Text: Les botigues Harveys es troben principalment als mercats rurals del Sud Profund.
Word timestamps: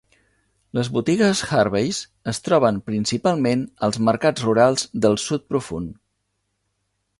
Les 0.77 0.87
botigues 0.93 1.43
Harveys 1.57 1.99
es 2.33 2.39
troben 2.47 2.79
principalment 2.89 3.63
als 3.89 4.01
mercats 4.09 4.49
rurals 4.49 4.89
del 5.07 5.21
Sud 5.27 5.49
Profund. 5.55 5.97